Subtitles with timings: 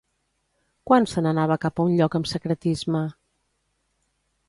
[0.91, 3.07] Quan se n'anava cap a un lloc amb secretisme?